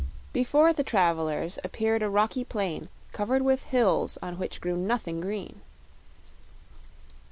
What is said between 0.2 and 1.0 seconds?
Before the